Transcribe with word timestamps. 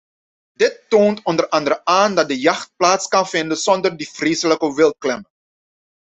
Dit 0.61 0.79
toont 0.89 1.19
o.a. 1.25 1.81
aan 1.83 2.15
dat 2.15 2.27
de 2.27 2.39
jacht 2.39 2.71
plaats 2.75 3.07
kan 3.07 3.27
vinden 3.27 3.57
zonder 3.57 3.97
die 3.97 4.09
vreselijke 4.09 4.75
wildklemmen. 4.75 5.29